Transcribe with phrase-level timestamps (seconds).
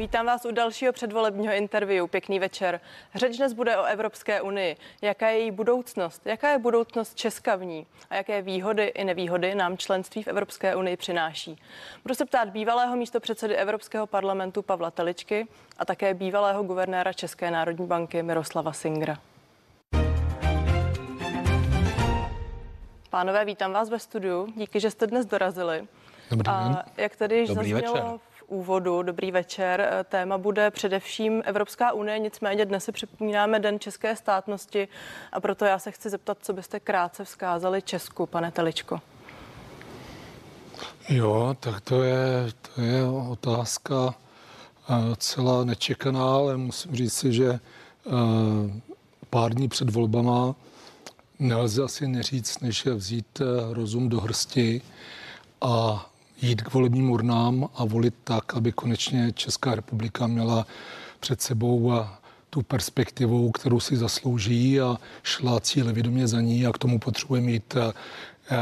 [0.00, 2.06] Vítám vás u dalšího předvolebního interview.
[2.06, 2.80] Pěkný večer.
[3.14, 4.76] Řeč dnes bude o Evropské unii.
[5.02, 6.26] Jaká je její budoucnost?
[6.26, 7.86] Jaká je budoucnost Česka v ní?
[8.10, 11.62] A jaké výhody i nevýhody nám členství v Evropské unii přináší?
[12.02, 15.46] Budu se ptát bývalého místo předsedy Evropského parlamentu Pavla Teličky
[15.78, 19.18] a také bývalého guvernéra České národní banky Miroslava Singra.
[23.10, 24.46] Pánové, vítám vás ve studiu.
[24.56, 25.86] Díky, že jste dnes dorazili.
[26.30, 26.54] Dobrý den.
[26.54, 28.29] A jak tady již Dobrý zaznělo večer.
[28.50, 34.88] Úvodu, dobrý večer, téma bude především Evropská unie, nicméně dnes si připomínáme Den české státnosti
[35.32, 39.00] a proto já se chci zeptat, co byste krátce vzkázali Česku, pane Teličko.
[41.08, 44.14] Jo, tak to je, to je otázka
[44.88, 47.60] eh, celá nečekaná, ale musím říct si, že eh,
[49.30, 50.54] pár dní před volbama
[51.38, 54.82] nelze asi neříct, než je vzít eh, rozum do hrsti
[55.60, 56.06] a
[56.42, 60.66] jít k volebním urnám a volit tak, aby konečně Česká republika měla
[61.20, 62.18] před sebou a
[62.50, 67.76] tu perspektivu, kterou si zaslouží a šla cílevědomě za ní a k tomu potřebuje mít
[67.76, 67.92] eh,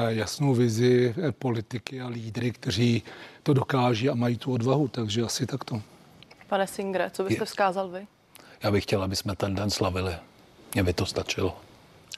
[0.09, 3.03] jasnou vizi eh, politiky a lídry, kteří
[3.43, 5.83] to dokáží a mají tu odvahu, takže asi takto.
[6.49, 8.06] Pane Singre, co byste vzkázal vy?
[8.62, 10.12] Já bych chtěl, aby jsme ten den slavili.
[10.75, 11.56] Mně by to stačilo.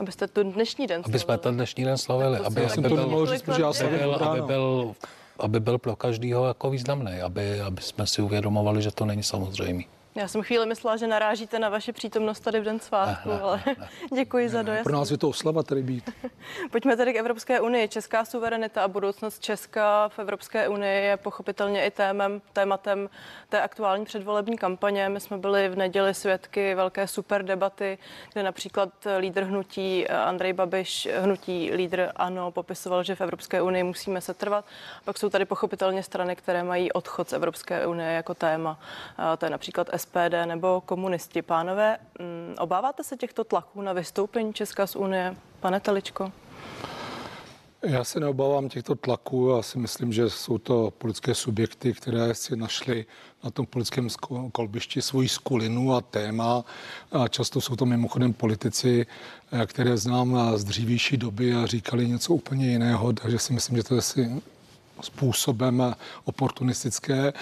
[0.00, 1.42] Abyste tu dnešní den Aby jsme slavili.
[1.42, 2.38] ten dnešní den slavili.
[2.38, 4.94] Aby, aby, jsem to byl, nemohl říct, protože já aby, jsem byl, aby, byl,
[5.40, 7.20] aby byl pro každého jako významný.
[7.20, 9.82] Aby, aby jsme si uvědomovali, že to není samozřejmé.
[10.14, 13.40] Já jsem chvíli myslela, že narážíte na vaši přítomnost tady v den svátku, Ne, ne,
[13.40, 13.62] ale
[14.14, 14.84] děkuji za dojazd.
[14.84, 16.10] Pro nás je to oslava tady být.
[16.70, 17.88] Pojďme tedy k Evropské unii.
[17.88, 23.08] Česká suverenita a budoucnost Česka v Evropské unii je pochopitelně i témem, tématem
[23.48, 25.08] té aktuální předvolební kampaně.
[25.08, 27.98] My jsme byli v neděli svědky velké super debaty,
[28.32, 28.88] kde například
[29.18, 34.64] lídr hnutí Andrej Babiš, hnutí lídr ANO, popisoval, že v Evropské unii musíme se trvat.
[35.04, 38.78] Pak jsou tady pochopitelně strany, které mají odchod z Evropské unie jako téma.
[39.16, 41.42] A To je například SPD nebo komunisti.
[41.42, 45.36] Pánové, mm, obáváte se těchto tlaků na vystoupení Česka z Unie?
[45.60, 46.32] Pane Teličko?
[47.82, 49.48] Já se neobávám těchto tlaků.
[49.56, 53.06] Já si myslím, že jsou to politické subjekty, které si našly
[53.44, 54.08] na tom politickém
[54.52, 56.64] kolbišti svoji skulinu a téma.
[57.12, 59.06] A často jsou to mimochodem politici,
[59.52, 63.82] eh, které znám z dřívější doby a říkali něco úplně jiného, takže si myslím, že
[63.82, 64.42] to je si
[65.02, 65.94] způsobem
[66.24, 67.32] oportunistické.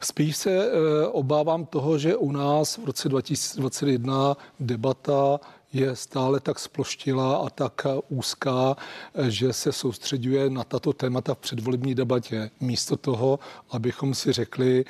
[0.00, 0.70] Spíš se eh,
[1.06, 5.40] obávám toho, že u nás v roce 2021 debata
[5.72, 8.76] je stále tak sploštila a tak eh, úzká,
[9.14, 12.50] eh, že se soustředuje na tato témata v předvolební debatě.
[12.60, 13.38] Místo toho,
[13.70, 14.84] abychom si řekli,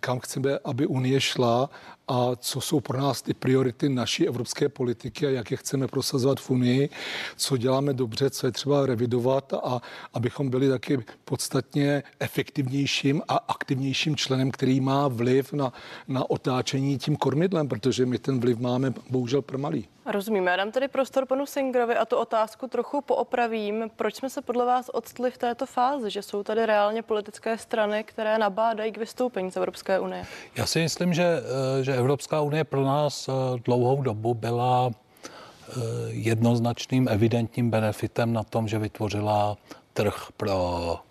[0.00, 1.70] kam chceme, aby Unie šla
[2.08, 6.40] a co jsou pro nás ty priority naší evropské politiky a jak je chceme prosazovat
[6.40, 6.88] v Unii,
[7.36, 9.82] co děláme dobře, co je třeba revidovat a
[10.14, 15.72] abychom byli taky podstatně efektivnějším a aktivnějším členem, který má vliv na,
[16.08, 19.88] na otáčení tím kormidlem, protože my ten vliv máme bohužel promalý.
[20.06, 20.46] Rozumím.
[20.46, 23.90] Já dám tedy prostor panu Singrovi a tu otázku trochu poopravím.
[23.96, 28.04] Proč jsme se podle vás odstli v této fázi, že jsou tady reálně politické strany,
[28.04, 30.24] které nabádají k vystoupení z Evropské unie?
[30.56, 33.32] Já si myslím, že, eh, že Evropská unie pro nás eh,
[33.64, 35.72] dlouhou dobu byla eh,
[36.08, 39.56] jednoznačným evidentním benefitem na tom, že vytvořila
[39.96, 40.56] trh pro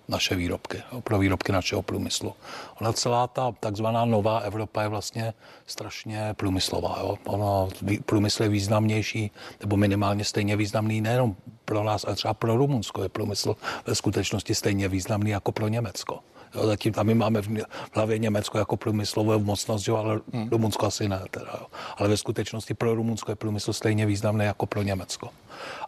[0.07, 2.34] naše výrobky, pro výrobky našeho průmyslu.
[2.81, 5.34] Ona celá ta takzvaná nová Evropa je vlastně
[5.68, 6.97] strašně průmyslová.
[7.00, 7.18] Jo.
[7.25, 7.69] Ono,
[8.06, 9.31] průmysl je významnější,
[9.62, 11.35] nebo minimálně stejně významný nejenom
[11.66, 16.19] pro nás, ale třeba pro Rumunsko je průmysl ve skutečnosti stejně významný jako pro Německo.
[16.56, 20.50] Jo, zatím tam my máme v v hlavě Německo jako průmyslovou mocnost, jo, ale hmm.
[20.50, 21.22] Rumunsko asi ne.
[21.31, 21.66] Teda, jo.
[21.97, 25.29] Ale ve skutečnosti pro Rumunsko je průmysl stejně významný jako pro Německo.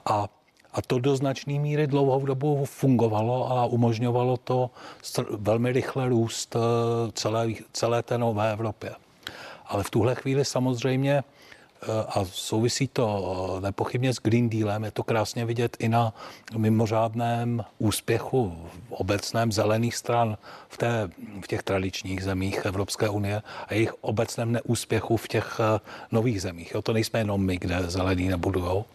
[0.06, 0.28] A,
[0.74, 4.70] a to do značné míry dlouhou dobu fungovalo a umožňovalo to
[5.38, 6.60] velmi rychle růst eh,
[7.12, 8.92] celé, celé té nové Evropě.
[9.66, 13.08] Ale v tuhle chvíli samozřejmě eh, a souvisí to
[13.58, 16.14] eh, nepochybně s Green Dealem, je to krásně vidět i na
[16.58, 20.38] mimořádném úspěchu v obecném zelených stran
[20.70, 21.10] v, té,
[21.42, 25.62] v těch tradičních zemích Evropské unie a jejich obecném neúspěchu v těch
[26.12, 26.72] nových zemích.
[26.75, 28.86] Jo, to nejsme jenom my, kde zelený nebudujou.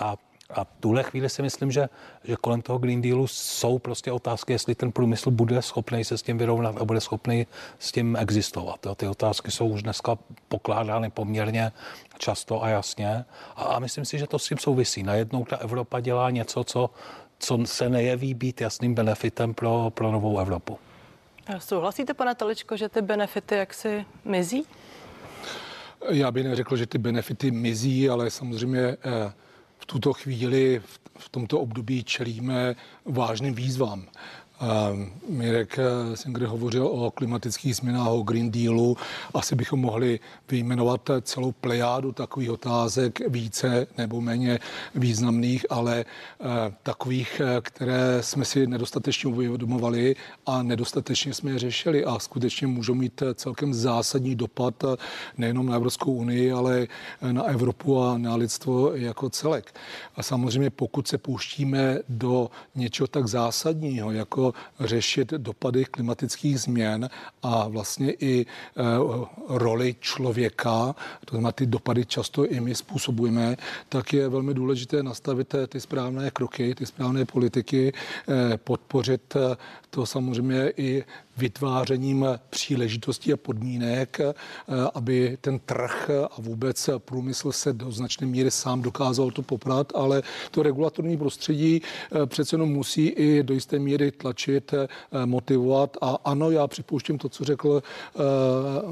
[0.00, 0.16] A
[0.54, 1.88] a v tuhle chvíli si myslím, že,
[2.24, 6.22] že kolem toho Green Dealu jsou prostě otázky, jestli ten průmysl bude schopný se s
[6.22, 7.46] tím vyrovnat a bude schopný
[7.78, 8.86] s tím existovat.
[8.86, 8.94] Jo.
[8.94, 10.18] Ty otázky jsou už dneska
[10.48, 11.72] pokládány poměrně
[12.18, 13.24] často a jasně.
[13.56, 15.02] A, a myslím si, že to s tím souvisí.
[15.02, 16.90] Najednou ta Evropa dělá něco, co,
[17.38, 20.78] co se nejeví být jasným benefitem pro, pro novou Evropu.
[21.58, 24.66] Souhlasíte, pane Teličko, že ty benefity jaksi mizí?
[26.08, 28.96] Já bych neřekl, že ty benefity mizí, ale samozřejmě eh,
[29.90, 30.78] tuto chvíli,
[31.18, 34.06] v- tomto období čelíme vážným výzvám.
[35.28, 35.78] Mirek
[36.14, 38.96] Singer hovořil o klimatických změnách, o Green Dealu.
[39.34, 44.58] Asi bychom mohli vyjmenovat celou plejádu takových otázek, více nebo méně
[44.94, 46.04] významných, ale
[46.82, 50.16] takových, které jsme si nedostatečně uvědomovali
[50.46, 54.84] a nedostatečně jsme je řešili a skutečně můžou mít celkem zásadní dopad
[55.38, 56.86] nejenom na Evropskou unii, ale
[57.32, 59.74] na Evropu a na lidstvo jako celek.
[60.16, 64.49] A samozřejmě pokud se pouštíme do něčeho tak zásadního, jako
[64.80, 67.10] řešit dopady klimatických změn
[67.42, 68.46] a vlastně i e,
[69.48, 70.94] roli člověka,
[71.24, 73.56] to znamená ty dopady často i my způsobujeme,
[73.88, 77.92] tak je velmi důležité nastavit ty správné kroky, ty správné politiky,
[78.28, 79.36] e, podpořit
[79.90, 81.04] to samozřejmě i
[81.40, 84.34] vytvářením příležitostí a podmínek, eh,
[84.94, 90.22] aby ten trh a vůbec průmysl se do značné míry sám dokázal to poprat, ale
[90.50, 94.88] to regulatorní prostředí eh, přece jenom musí i do jisté míry tlačit, eh,
[95.26, 95.96] motivovat.
[96.00, 97.82] A ano, já připouštím to, co řekl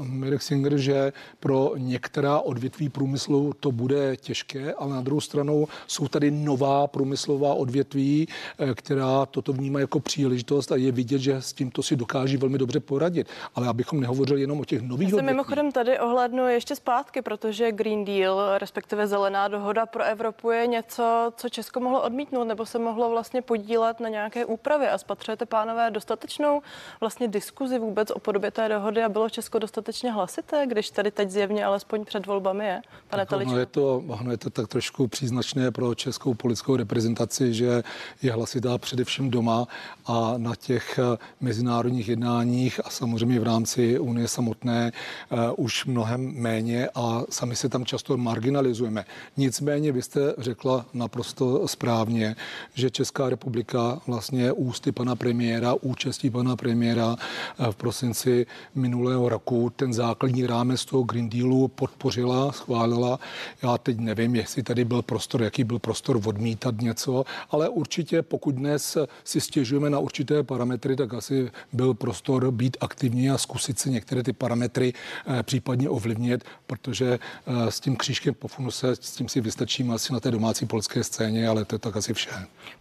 [0.03, 6.07] Mirek Singer, že pro některá odvětví průmyslu to bude těžké, ale na druhou stranu jsou
[6.07, 8.27] tady nová průmyslová odvětví,
[8.73, 12.79] která toto vnímá jako příležitost a je vidět, že s tímto si dokáží velmi dobře
[12.79, 13.27] poradit.
[13.55, 17.71] Ale abychom nehovořili jenom o těch nových Já se mimochodem tady ohlednu ještě zpátky, protože
[17.71, 22.79] Green Deal, respektive zelená dohoda pro Evropu je něco, co Česko mohlo odmítnout nebo se
[22.79, 24.91] mohlo vlastně podílet na nějaké úpravě.
[24.91, 26.61] A spatřujete, pánové, dostatečnou
[26.99, 31.29] vlastně diskuzi vůbec o podobě té dohody a bylo Česko dostatečně hlasité, když tady teď
[31.29, 33.25] zjevně alespoň před volbami je, pane?
[33.45, 37.83] No je to, ono je to tak trošku příznačné pro českou politickou reprezentaci, že
[38.21, 39.67] je hlasitá především doma
[40.05, 40.99] a na těch
[41.41, 44.91] mezinárodních jednáních a samozřejmě v rámci Unie samotné
[45.31, 49.05] uh, už mnohem méně a sami se tam často marginalizujeme.
[49.37, 52.35] Nicméně vy jste řekla naprosto správně,
[52.73, 58.45] že Česká republika vlastně ústy pana premiéra, účastí pana premiéra uh, v prosinci
[58.75, 63.19] minulého roku ten základní rámec toho Green Dealu podpořila, schválila.
[63.63, 68.55] Já teď nevím, jestli tady byl prostor, jaký byl prostor odmítat něco, ale určitě pokud
[68.55, 73.79] dnes si stěžujeme na určité parametry, tak asi byl prostor prostor být aktivní a zkusit
[73.79, 79.11] si některé ty parametry eh, případně ovlivnit, protože eh, s tím křížkem po funuse, s
[79.11, 82.29] tím si vystačíme asi na té domácí polské scéně, ale to je tak asi vše.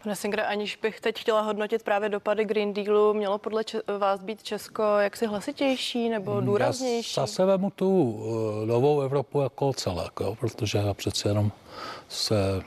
[0.02, 3.62] Pane Singre, aniž bych teď chtěla hodnotit právě dopady Green Dealu, mělo podle
[3.98, 7.20] vás být Česko jaksi hlasitější nebo důraznější?
[7.20, 11.52] Já zase vemu tu eh, novou Evropu jako celek, jo, protože já přece jenom
[12.08, 12.62] se,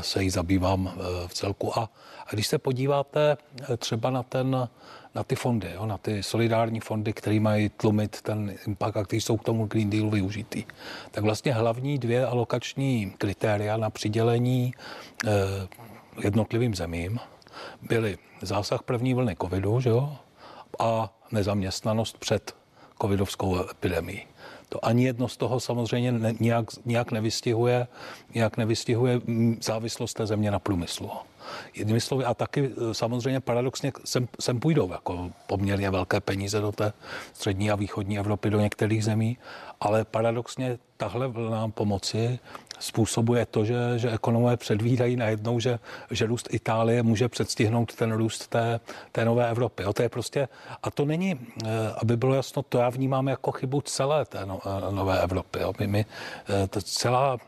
[0.00, 0.92] se jí zabývám
[1.26, 1.78] v celku.
[1.78, 1.88] A,
[2.30, 3.36] a když se podíváte
[3.78, 4.68] třeba na ten
[5.14, 9.20] na ty fondy, jo, na ty solidární fondy, které mají tlumit ten impact a který
[9.20, 10.64] jsou k tomu Green Dealu využitý.
[11.10, 14.74] Tak vlastně hlavní dvě alokační kritéria na přidělení
[15.26, 15.30] eh,
[16.22, 17.18] jednotlivým zemím
[17.82, 20.16] byly zásah první vlny covidu že jo,
[20.78, 22.56] a nezaměstnanost před
[23.02, 24.26] covidovskou epidemí.
[24.70, 27.86] To ani jedno z toho samozřejmě ne, nějak, nějak, nevystihuje,
[28.34, 29.20] nějak nevystihuje
[29.62, 31.10] závislost té země na průmyslu.
[31.74, 36.72] Jednými slovy, a taky e, samozřejmě paradoxně sem, sem půjdou jako poměrně velké peníze do
[36.72, 36.92] té
[37.32, 39.38] střední a východní Evropy, do některých zemí,
[39.80, 42.38] ale paradoxně tahle vlna pomoci
[42.80, 45.78] způsobuje to, že, že ekonomové předvídají najednou, že,
[46.10, 48.80] že růst Itálie může předstihnout ten růst té,
[49.12, 49.82] té nové Evropy.
[49.82, 50.48] Jo, to je prostě,
[50.82, 54.60] a to není, e, aby bylo jasno, to já vnímám jako chybu celé té no,
[54.88, 55.58] e, nové Evropy.
[55.60, 55.72] Jo.
[55.78, 56.04] My, my,
[56.70, 57.38] to celá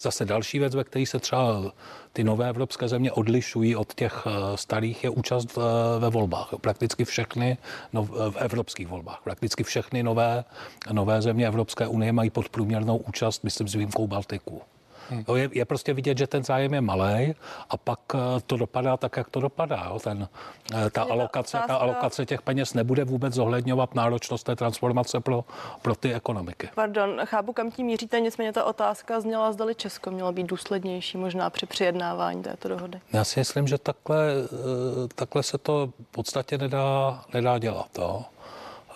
[0.00, 1.72] Zase další věc, ve které se třeba
[2.12, 5.58] ty nové evropské země odlišují od těch eh, starých, je účast
[5.98, 6.48] ve volbách.
[6.60, 7.58] Prakticky všechny
[7.92, 9.20] no, v evropských volbách.
[9.24, 10.44] Prakticky všechny nové,
[10.92, 14.62] nové země Evropské unie mají podprůměrnou účast, myslím s výjimkou Baltiku.
[15.10, 15.24] Hmm.
[15.36, 17.34] Je, je prostě vidět, že ten zájem je malý
[17.70, 19.86] a pak eh, to dopadá tak, jak to dopadá.
[19.90, 19.98] Jo.
[19.98, 20.28] Ten,
[20.74, 25.44] eh, ta, alokace, ta alokace těch peněz nebude vůbec zohledňovat náročnost té transformace pro,
[25.82, 26.68] pro ty ekonomiky.
[26.74, 31.50] Pardon, chápu, kam tím míříte, nicméně ta otázka zněla, zdali Česko mělo být důslednější možná
[31.50, 33.00] při přijednávání této dohody.
[33.12, 37.88] Já si myslím, že takhle, eh, takhle se to v podstatě nedá, nedá dělat.
[37.98, 38.24] Jo.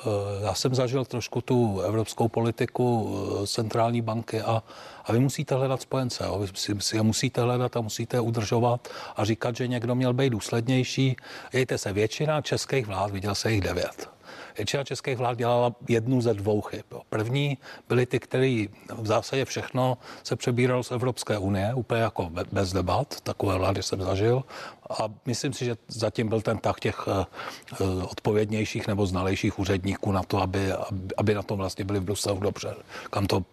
[0.00, 4.62] Eh, já jsem zažil trošku tu evropskou politiku eh, centrální banky a,
[5.04, 6.24] a vy musíte hledat spojence.
[6.24, 6.38] Jo.
[6.38, 6.48] Vy
[6.80, 11.16] si je musíte hledat a musíte je udržovat a říkat, že někdo měl být důslednější.
[11.52, 14.17] Jejte se, většina českých vlád, viděl se jich devět
[14.58, 16.84] Většina českých vlád dělala jednu ze dvou chyb.
[17.10, 18.64] První byly ty, které
[18.98, 23.20] v zásadě všechno se přebíralo z Evropské unie, úplně jako bez debat.
[23.20, 24.44] Takové vlády jsem zažil.
[24.90, 27.26] A myslím si, že zatím byl ten tah těch eh,
[27.72, 30.72] eh, odpovědnějších nebo znalejších úředníků na to, aby,
[31.16, 32.74] aby na tom vlastně byli v Bruselu dobře.
[33.10, 33.44] Kam to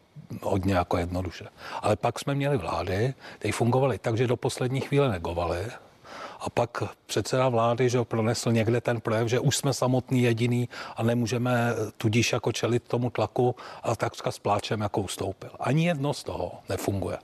[0.42, 1.46] hodně jako jednoduše.
[1.82, 5.66] Ale pak jsme měli vlády, které fungovaly tak, že do poslední chvíle negovaly,
[6.40, 11.04] A pak předseda vlády, že pronesl někde ten projev, že už jsme samotný jediný a
[11.04, 15.50] nemůžeme tudíž jako čelit tomu tlaku a takřka s pláčem jako ustoupil.
[15.60, 17.18] Ani jedno z toho nefunguje.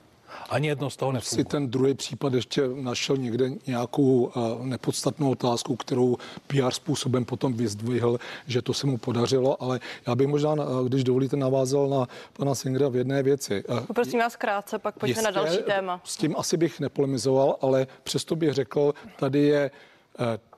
[0.49, 1.43] Ani jedno z toho nefunguje.
[1.43, 6.17] Si ten druhý případ ještě našel někde nějakou uh, nepodstatnou otázku, kterou
[6.47, 11.03] PR způsobem potom vyzdvihl, že to se mu podařilo, ale já bych možná, uh, když
[11.03, 13.63] dovolíte, navázal na pana Singra v jedné věci.
[13.69, 16.01] Uh, Poprosím vás krátce, pak pojďme jistě, na další téma.
[16.03, 19.71] S tím asi bych nepolemizoval, ale přesto bych řekl, tady je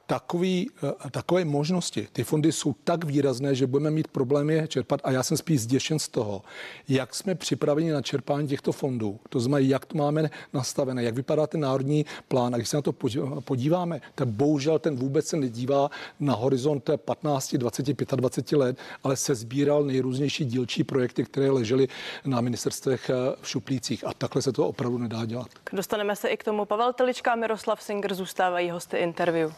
[0.07, 5.01] takový, eh, takové možnosti, ty fondy jsou tak výrazné, že budeme mít problémy je čerpat
[5.03, 6.41] a já jsem spíš zděšen z toho,
[6.89, 9.19] jak jsme připraveni na čerpání těchto fondů.
[9.29, 12.55] To znamená, jak to máme nastavené, jak vypadá ten národní plán.
[12.55, 12.93] A když se na to
[13.39, 19.35] podíváme, tak bohužel ten vůbec se nedívá na horizont 15, 20, 25 let, ale se
[19.35, 21.87] sbíral nejrůznější dílčí projekty, které ležely
[22.25, 24.07] na ministerstvech eh, v šuplících.
[24.07, 25.47] A takhle se to opravdu nedá dělat.
[25.73, 26.65] Dostaneme se i k tomu.
[26.65, 29.51] Pavel Telička a Miroslav Singer zůstávají hosty interview.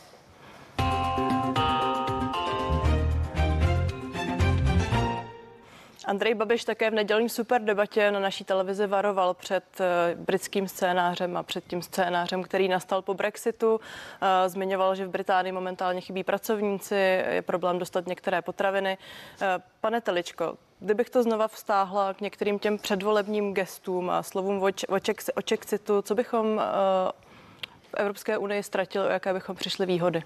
[6.06, 11.44] Andrej Babiš také v nedělní superdebatě na naší televizi varoval před eh, britským scénářem a
[11.44, 13.80] před tím scénářem, který nastal po Brexitu.
[14.22, 16.96] Eh, zmiňoval, že v Británii momentálně chybí pracovníci,
[17.30, 18.98] je problém dostat některé potraviny.
[19.42, 24.64] Eh, pane Teličko, kdybych to znova vstáhla k některým těm předvolebním gestům a slovům
[25.36, 26.62] o Čexitu, co bychom
[27.82, 30.24] v Evropské unii ztratili, o jaké bychom přišli výhody?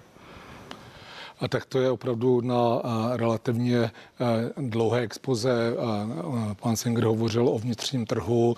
[1.40, 2.82] A tak to je opravdu na
[3.12, 3.90] relativně
[4.56, 5.74] dlouhé expoze.
[6.62, 8.56] Pan Singer hovořil o vnitřním trhu.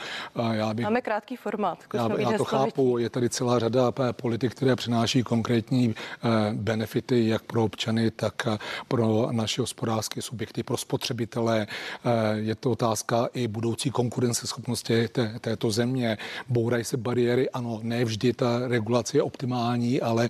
[0.52, 1.78] Já bych, Máme krátký formát.
[1.94, 2.98] Já, já to chápu.
[2.98, 5.94] Je tady celá řada politik, které přináší konkrétní
[6.52, 8.48] benefity jak pro občany, tak
[8.88, 11.66] pro naše hospodářské subjekty, pro spotřebitele.
[12.34, 16.18] Je to otázka i budoucí konkurenceschopnosti té, této země.
[16.48, 17.50] Bourají se bariéry.
[17.50, 20.28] Ano, ne vždy ta regulace je optimální, ale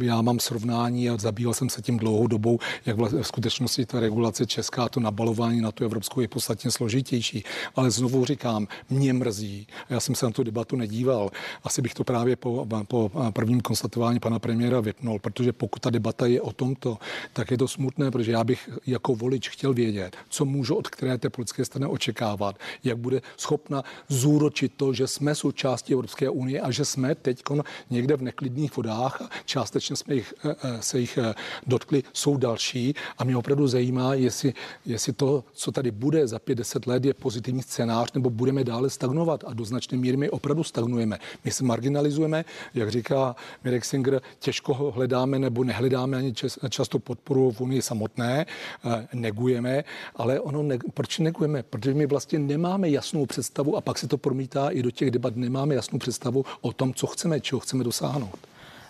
[0.00, 4.46] já mám srovnání a zabýval jsem se tím dlouhou dobou, jak v skutečnosti ta regulace
[4.46, 7.44] česká, to nabalování na tu evropskou je podstatně složitější.
[7.76, 11.30] Ale znovu říkám, mě mrzí, já jsem se na tu debatu nedíval,
[11.64, 16.26] asi bych to právě po, po prvním konstatování pana premiéra vypnul, protože pokud ta debata
[16.26, 16.98] je o tomto,
[17.32, 21.18] tak je to smutné, protože já bych jako volič chtěl vědět, co můžu od které
[21.18, 26.70] té politické strany očekávat, jak bude schopna zúročit to, že jsme součástí Evropské unie a
[26.70, 27.42] že jsme teď
[27.90, 31.34] někde v neklidných vodách částečně jsme jich, eh, eh, se jich eh,
[31.66, 34.54] dotkli, jsou další a mě opravdu zajímá, jestli,
[34.86, 39.44] jestli to, co tady bude za 50 let, je pozitivní scénář, nebo budeme dále stagnovat
[39.46, 41.18] a do značné míry my opravdu stagnujeme.
[41.44, 46.34] My se marginalizujeme, jak říká Mirek Singer, těžko ho hledáme nebo nehledáme ani
[46.68, 48.46] často podporu v Unii samotné,
[48.84, 49.84] eh, negujeme,
[50.16, 51.62] ale ono, ne, proč negujeme?
[51.62, 55.36] Protože my vlastně nemáme jasnou představu a pak se to promítá i do těch debat,
[55.36, 58.38] nemáme jasnou představu o tom, co chceme, čeho chceme dosáhnout.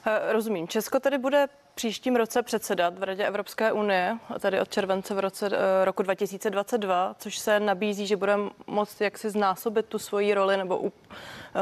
[0.09, 0.69] Eh, rozumím.
[0.69, 5.51] Česko tedy bude příštím roce předsedat v Radě Evropské unie, tady od července v roce
[5.53, 10.79] eh, roku 2022, což se nabízí, že budeme moct jaksi znásobit tu svoji roli nebo
[10.79, 10.91] uh,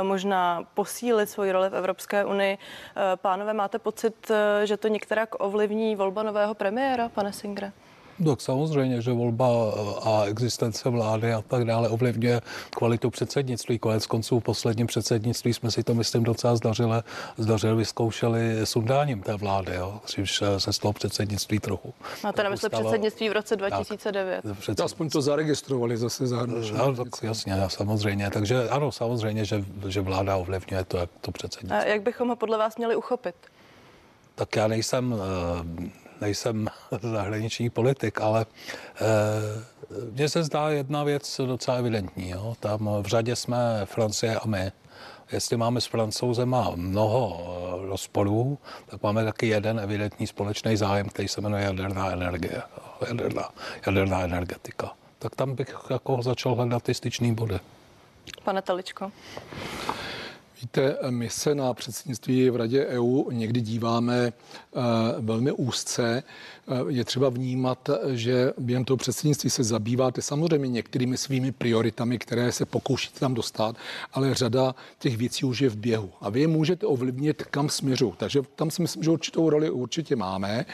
[0.03, 2.59] možná posílit svoji roli v Evropské unii.
[3.17, 4.31] Pánové, máte pocit,
[4.65, 7.73] že to některak ovlivní volba nového premiéra, pane Singre?
[8.25, 9.47] Tak samozřejmě, že volba
[10.03, 13.79] a existence vlády a tak dále ovlivňuje kvalitu předsednictví.
[13.79, 16.97] Konec konců v posledním předsednictví jsme si to, myslím, docela zdařili,
[17.37, 21.95] zdařili vyzkoušeli sundáním té vlády, jo, když se z toho předsednictví trochu.
[22.25, 24.43] Máte na mysli předsednictví v roce 2009?
[24.43, 24.85] Tak, předsed...
[24.85, 26.73] Aspoň to zaregistrovali zase zahraničí.
[26.73, 28.31] No, tak jasně, samozřejmě.
[28.31, 31.79] Takže ano, samozřejmě, že, že vláda ovlivňuje to, to předsednictví.
[31.79, 33.35] A jak bychom ho podle vás měli uchopit?
[34.35, 35.15] Tak já nejsem
[36.21, 36.69] nejsem
[37.01, 38.47] zahraniční politik, ale
[38.97, 39.05] eh,
[40.11, 42.31] mně se zdá jedna věc docela evidentní.
[42.31, 42.55] Jo?
[42.61, 44.73] Tam v řadě jsme Francie a my.
[45.33, 47.41] Jestli máme s francouzem mnoho
[47.85, 52.63] eh, rozporů, tak máme taky jeden evidentní společný zájem, který se jmenuje jaderná energie,
[53.09, 53.49] jaderná,
[53.87, 54.93] jaderná energetika.
[55.19, 57.61] Tak tam bych jako začal hledat ty styčný body.
[58.45, 59.13] Pane Teličko.
[60.63, 64.81] Víte, my se na předsednictví v Radě EU někdy díváme eh,
[65.19, 66.23] velmi úzce
[66.89, 72.65] je třeba vnímat, že během toho předsednictví se zabýváte samozřejmě některými svými prioritami, které se
[72.65, 73.77] pokoušíte tam dostat,
[74.13, 76.11] ale řada těch věcí už je v běhu.
[76.21, 78.15] A vy je můžete ovlivnit, kam směřu.
[78.17, 80.67] Takže tam si myslím, že určitou roli určitě máme.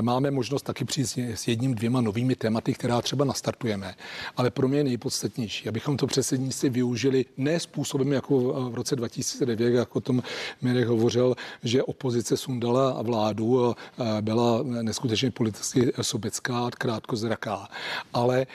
[0.00, 3.94] Máme možnost taky přijít s jedním, dvěma novými tématy, která třeba nastartujeme.
[4.36, 8.38] Ale pro mě je nejpodstatnější, abychom to předsednictví využili ne způsobem jako
[8.70, 10.22] v roce 2000 2009, jak o tom
[10.62, 13.76] Mirek hovořil, že opozice sundala vládu
[14.20, 17.68] byla neskutečně politicky sobecká krátkozraká.
[18.12, 18.46] Ale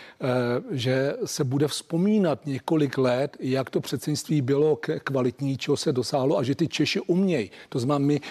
[0.72, 6.44] že se bude vzpomínat několik let, jak to předsednictví bylo kvalitní, čeho se dosáhlo a
[6.44, 7.52] že ty Češi umějí.
[7.70, 8.22] To znamená, my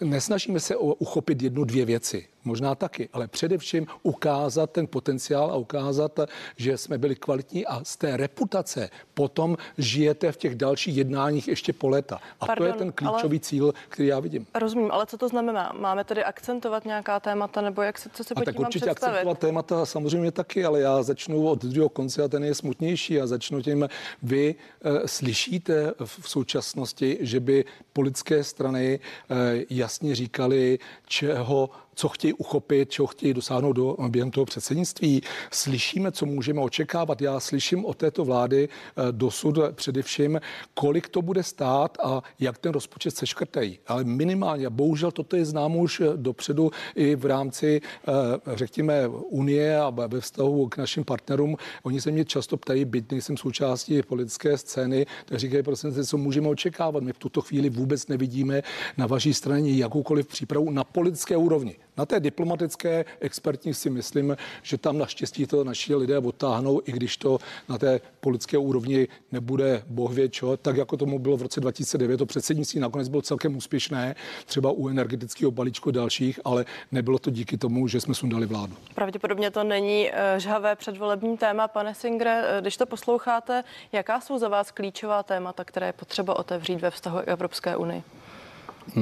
[0.00, 6.20] nesnažíme se uchopit jednu, dvě věci možná taky, ale především ukázat ten potenciál a ukázat,
[6.56, 11.72] že jsme byli kvalitní a z té reputace potom žijete v těch dalších jednáních ještě
[11.72, 12.20] po léta.
[12.40, 13.40] A Pardon, to je ten klíčový ale...
[13.40, 14.46] cíl, který já vidím.
[14.54, 15.72] Rozumím, ale co to znamená?
[15.78, 19.14] Máme tedy akcentovat nějaká témata, nebo jak se, co se pod tak určitě představit?
[19.14, 23.26] akcentovat témata samozřejmě taky, ale já začnu od druhého konce a ten je smutnější a
[23.26, 23.88] začnu tím,
[24.22, 32.32] vy e, slyšíte v současnosti, že by politické strany e, jasně říkali, čeho co chtějí
[32.32, 35.22] uchopit, čeho chtějí dosáhnout do, během toho předsednictví.
[35.50, 37.22] Slyšíme, co můžeme očekávat.
[37.22, 40.40] Já slyším od této vlády eh, dosud především,
[40.74, 43.78] kolik to bude stát a jak ten rozpočet seškrtají.
[43.86, 48.12] Ale minimálně, bohužel toto je známo už dopředu i v rámci, eh,
[48.56, 51.56] řekněme, Unie a ve vztahu k našim partnerům.
[51.82, 56.48] Oni se mě často ptají, byť nejsem součástí politické scény, tak říkají, prosím, co můžeme
[56.48, 57.02] očekávat.
[57.02, 58.62] My v tuto chvíli vůbec nevidíme
[58.96, 61.76] na vaší straně jakoukoliv přípravu na politické úrovni.
[61.96, 67.16] Na té diplomatické expertní si myslím, že tam naštěstí to naši lidé odtáhnou, i když
[67.16, 71.60] to na té politické úrovni nebude boh ví čo, tak jako tomu bylo v roce
[71.60, 72.16] 2009.
[72.16, 74.14] To předsednictví nakonec bylo celkem úspěšné,
[74.46, 78.74] třeba u energetického balíčku dalších, ale nebylo to díky tomu, že jsme sundali vládu.
[78.94, 82.44] Pravděpodobně to není eh, žhavé předvolební téma, pane Singre.
[82.46, 86.90] Eh, když to posloucháte, jaká jsou za vás klíčová témata, které je potřeba otevřít ve
[86.90, 88.02] vztahu Evropské unii?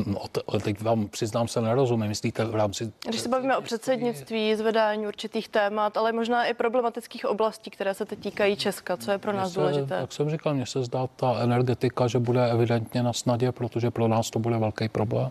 [0.06, 0.20] No,
[0.62, 2.08] teď vám přiznám se nerozumím.
[2.08, 2.92] Myslíte v rámci...
[3.08, 8.04] Když se bavíme o předsednictví, zvedání určitých témat, ale možná i problematických oblastí, které se
[8.04, 9.94] teď týkají Česka, co je pro nás se, důležité?
[9.94, 14.08] Jak jsem říkal, mně se zdá ta energetika, že bude evidentně na snadě, protože pro
[14.08, 15.30] nás to bude velký problém.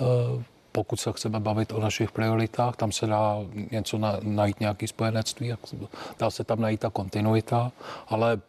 [0.00, 3.36] Eh, pokud se chceme bavit o našich prioritách, tam se dá
[3.70, 5.54] něco na, najít nějaký spojenectví,
[6.18, 7.72] dá se tam najít ta kontinuita,
[8.08, 8.40] ale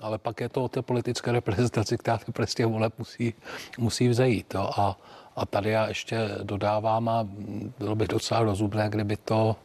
[0.00, 3.34] ale pak je to o té politické reprezentaci, která ty prostě voleb musí,
[3.78, 4.54] musí vzejít.
[4.54, 4.70] Jo.
[4.76, 4.96] A,
[5.36, 7.28] a tady já ještě dodávám, a
[7.78, 9.56] bylo by docela rozumné, kdyby to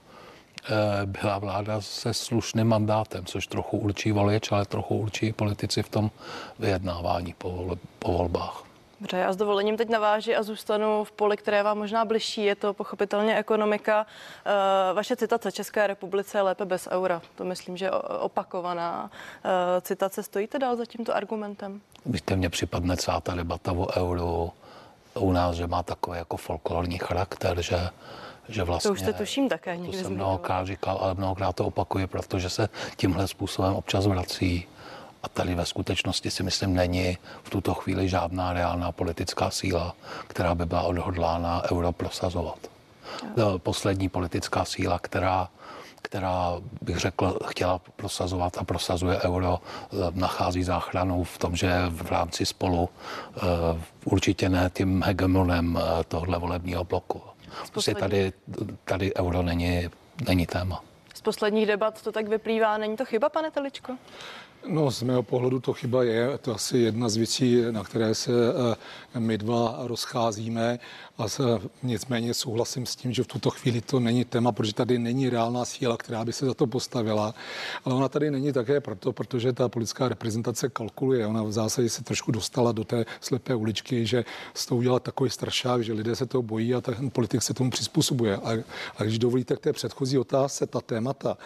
[1.01, 5.89] e, byla vláda se slušným mandátem, což trochu určí volič, ale trochu určí politici v
[5.89, 6.11] tom
[6.59, 8.68] vyjednávání po, po volbách.
[8.99, 12.55] Dobře, já s dovolením teď naváži a zůstanu v poli, které vám možná bližší, je
[12.55, 14.05] to pochopitelně ekonomika.
[14.45, 17.21] Eh, vaše citace České republice je lépe bez eura.
[17.35, 19.11] To myslím, že opakovaná
[19.43, 20.23] eh, citace.
[20.23, 21.81] Stojíte dál za tímto argumentem?
[22.05, 24.51] Víte, mně připadne celá ta debata o euru
[25.13, 27.89] u nás, že má takový jako folklorní charakter, že
[28.49, 28.89] že vlastně...
[28.89, 32.49] To už se tuším také někdy To jsem mnohokrát říkal, ale mnohokrát to opakuje, protože
[32.49, 34.67] se tímhle způsobem občas vrací.
[35.23, 39.95] A tady ve skutečnosti si myslím není v tuto chvíli žádná reálná politická síla,
[40.27, 42.59] která by byla odhodlána euro prosazovat.
[43.37, 43.59] No.
[43.59, 45.49] Poslední politická síla, která
[46.01, 52.11] která bych řekl, chtěla prosazovat a prosazuje euro, eh, nachází záchranu v tom, že v
[52.11, 52.89] rámci spolu
[53.37, 53.39] eh,
[54.05, 57.21] určitě ne tím hegemonem eh, tohle volebního bloku.
[57.71, 58.33] Prostě tady,
[58.85, 59.89] tady euro není,
[60.27, 60.83] není téma.
[61.13, 62.77] Z posledních debat to tak vyplývá.
[62.77, 63.97] Není to chyba, pane Teličko?
[64.67, 66.37] No, z mého pohledu to chyba je.
[66.37, 68.31] To asi jedna z věcí, na které se
[69.19, 70.79] my dva rozcházíme.
[71.19, 71.43] A se,
[71.83, 75.65] nicméně souhlasím s tím, že v tuto chvíli to není téma, protože tady není reálná
[75.65, 77.33] síla, která by se za to postavila.
[77.85, 81.27] Ale ona tady není také proto, protože ta politická reprezentace kalkuluje.
[81.27, 85.29] Ona v zásadě se trošku dostala do té slepé uličky, že z toho udělala takový
[85.29, 88.35] strašák, že lidé se toho bojí a ten politik se tomu přizpůsobuje.
[88.35, 88.63] A,
[88.97, 91.37] a když dovolíte k té předchozí otázce, ta témata,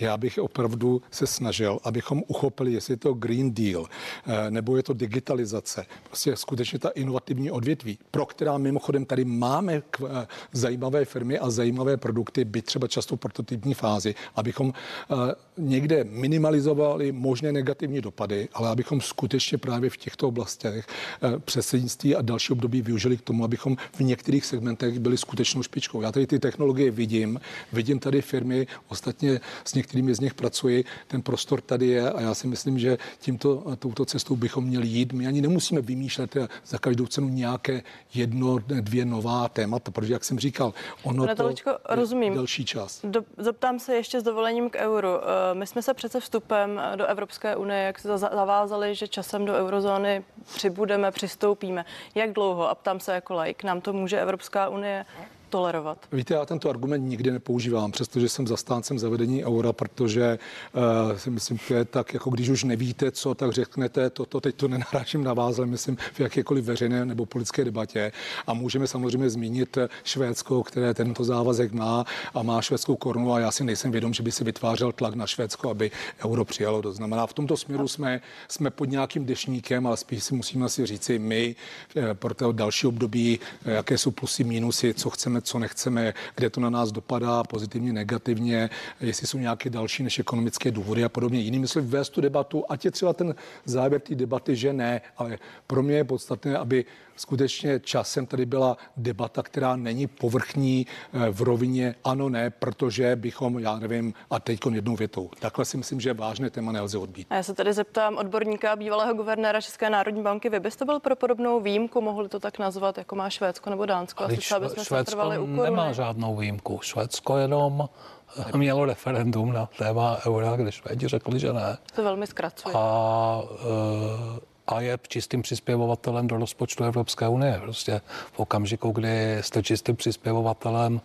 [0.00, 3.86] já bych opravdu se snažil, abychom uchopili, jestli je to Green Deal,
[4.26, 9.82] eh, nebo je to digitalizace, prostě skutečně ta inovativní odvětví, pro která mimochodem tady máme
[9.90, 14.72] k, zajímavé firmy a zajímavé produkty, byť třeba často v prototypní fázi, abychom
[15.10, 15.14] eh,
[15.58, 22.22] někde minimalizovali možné negativní dopady, ale abychom skutečně právě v těchto oblastech eh, předsednictví a
[22.22, 26.02] další období využili k tomu, abychom v některých segmentech byli skutečnou špičkou.
[26.02, 27.40] Já tady ty technologie vidím,
[27.72, 32.34] vidím tady firmy, ostatně s některými z nich pracuji, ten prostor tady je a já
[32.34, 35.12] si myslím, že tímto, touto cestou bychom měli jít.
[35.12, 37.82] My ani nemusíme vymýšlet za každou cenu nějaké
[38.14, 41.54] jedno, dvě nová témata, protože, jak jsem říkal, ono Pane to je
[41.88, 42.34] rozumím.
[42.34, 43.00] delší čas.
[43.04, 45.08] Do, zeptám se ještě s dovolením k euru.
[45.08, 49.54] Eh, my jsme se přece vstupem do Evropské unie, jak se zavázali, že časem do
[49.54, 51.84] eurozóny přibudeme, přistoupíme.
[52.14, 55.06] Jak dlouho, a ptám se jako like, nám to může Evropská unie
[55.48, 55.98] tolerovat?
[56.12, 60.38] Víte, já tento argument nikdy nepoužívám, přestože jsem zastáncem zavedení eura, protože
[60.72, 64.40] uh, si myslím, že je tak, jako když už nevíte, co, tak řeknete, to, to
[64.40, 68.12] teď to nenarážím na vás, ale myslím v jakékoliv veřejné nebo politické debatě.
[68.46, 73.50] A můžeme samozřejmě zmínit Švédsko, které tento závazek má a má švédskou korunu a já
[73.50, 75.90] si nejsem vědom, že by si vytvářel tlak na Švédsko, aby
[76.24, 76.82] euro přijalo.
[76.82, 80.86] To znamená, v tomto směru jsme, jsme pod nějakým dešníkem, ale spíš si musíme si
[80.86, 81.56] říci my
[81.96, 86.60] eh, pro to další období, jaké jsou plusy, mínusy, co chceme, co nechceme, kde to
[86.60, 88.70] na nás dopadá pozitivně, negativně,
[89.00, 91.40] jestli jsou nějaké další než ekonomické důvody a podobně.
[91.40, 95.38] Jinými slovy, vést tu debatu, ať je třeba ten závěr té debaty, že ne, ale
[95.66, 96.84] pro mě je podstatné, aby
[97.20, 103.58] skutečně časem tady byla debata, která není povrchní eh, v rovině ano, ne, protože bychom,
[103.58, 105.30] já nevím, a teď jednou větou.
[105.38, 107.26] Takhle si myslím, že vážné téma nelze odbít.
[107.30, 110.50] A já se tady zeptám odborníka, bývalého guvernéra České národní banky.
[110.50, 114.24] Vy byste byl pro podobnou výjimku, mohli to tak nazvat, jako má Švédsko nebo Dánsko?
[114.24, 116.80] Asi třeba Švédsko nemá žádnou výjimku.
[116.82, 117.88] Švédsko jenom
[118.56, 121.78] mělo referendum na téma eura, kde Švédi řekli, že ne.
[121.94, 122.74] To velmi zkracuje.
[122.78, 127.58] A e, a je čistým přispěvovatelem do rozpočtu Evropské unie.
[127.62, 128.00] Prostě
[128.32, 131.00] v okamžiku, kdy jste čistým přispěvovatelem,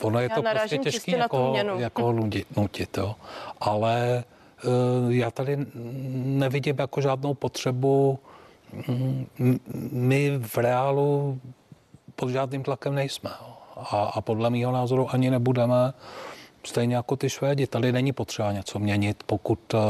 [0.00, 2.12] ono je Já to prostě těžké jako, jako
[2.56, 3.14] nutit, jo.
[3.60, 4.24] ale
[5.04, 5.66] uh, já tady
[6.24, 8.18] nevidím jako žádnou potřebu.
[9.92, 11.40] My v reálu
[12.16, 13.30] pod žádným tlakem nejsme.
[13.76, 15.92] A, a podle mého názoru ani nebudeme.
[16.64, 17.66] Stejně jako ty Švédi.
[17.66, 19.80] Tady není potřeba něco měnit, pokud uh,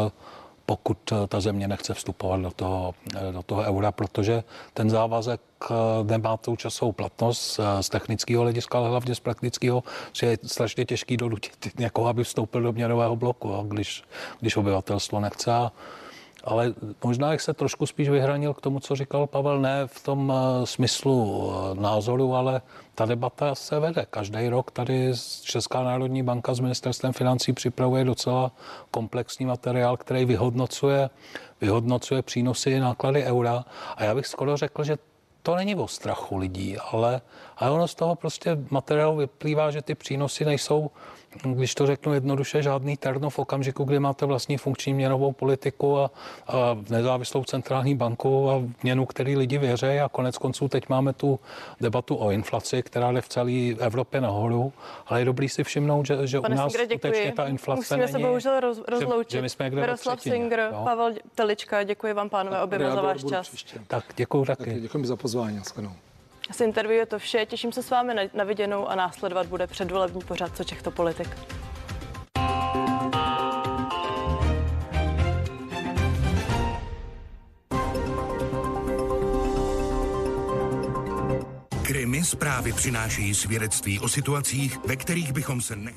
[0.67, 5.41] pokud eh, ta země nechce vstupovat do toho, eh, do toho eura, protože ten závazek
[5.71, 5.75] eh,
[6.05, 11.17] nemá tou časovou platnost z technického hlediska, ale hlavně z praktického, že je strašně těžký
[11.17, 14.05] donutit někoho, aby vstoupil do měnového bloku, když,
[14.41, 15.51] když obyvatelstvo nechce.
[16.47, 20.33] Ale možná bych se trošku spíš vyhranil k tomu, co říkal Pavel, ne v tom
[20.33, 22.63] eh, smyslu eh, názoru, ale
[22.95, 24.07] ta debata se vede.
[24.11, 28.53] Každý rok tady Česká národní banka s ministerstvem financí připravuje docela
[28.91, 31.11] komplexní materiál, který vyhodnocuje,
[31.61, 33.65] vyhodnocuje přínosy i náklady eura.
[33.97, 34.99] A já bych skoro řekl, že
[35.43, 37.21] to není o strachu lidí, ale,
[37.57, 40.91] ale ono z toho prostě materiálu vyplývá, že ty přínosy nejsou
[41.43, 46.11] když to řeknu jednoduše, žádný terno v okamžiku, kdy máte vlastní funkční měnovou politiku a,
[46.49, 51.41] a nezávislou centrální banku a měnu, který lidi věří a konec konců teď máme tu
[51.81, 54.73] debatu o inflaci, která jde v celé Evropě nahoru,
[55.07, 58.13] ale je dobrý si všimnout, že, že u nás Singre, skutečně ta inflace Musíme není,
[58.13, 59.31] se bohužel roz, rozloučit.
[59.31, 60.85] Že, že my jsme Miroslav Singer, jo?
[60.85, 63.49] Pavel Telička, děkuji vám pánové oběma za váš čas.
[63.49, 63.81] Příště.
[63.87, 64.65] Tak děkuji taky.
[64.65, 65.61] taky děkuji za pozvání.
[66.51, 67.47] Z interview je to vše.
[67.47, 71.29] Těším se s vámi na, viděnou a následovat bude předvolební pořad Co Čechto politik.
[81.83, 85.97] Krymy zprávy přinášejí svědectví o situacích, ve kterých bychom se nechtěli.